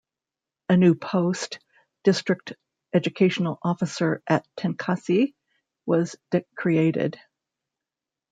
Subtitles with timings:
[0.67, 1.59] A new post,
[2.05, 2.53] District
[2.91, 5.35] Educational Officer at Tenkasi,
[5.85, 6.15] was
[6.57, 7.19] created.